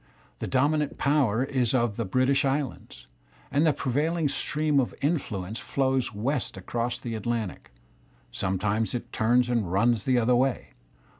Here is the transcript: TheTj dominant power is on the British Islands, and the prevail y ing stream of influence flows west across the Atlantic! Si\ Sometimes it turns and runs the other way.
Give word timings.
TheTj 0.39 0.49
dominant 0.49 0.97
power 0.97 1.43
is 1.43 1.75
on 1.75 1.93
the 1.93 2.05
British 2.05 2.43
Islands, 2.43 3.05
and 3.51 3.67
the 3.67 3.71
prevail 3.71 4.13
y 4.15 4.21
ing 4.21 4.29
stream 4.29 4.79
of 4.79 4.95
influence 4.99 5.59
flows 5.59 6.11
west 6.11 6.57
across 6.57 6.97
the 6.97 7.13
Atlantic! 7.13 7.69
Si\ 8.31 8.39
Sometimes 8.39 8.95
it 8.95 9.13
turns 9.13 9.47
and 9.47 9.71
runs 9.71 10.05
the 10.05 10.17
other 10.17 10.35
way. 10.35 10.69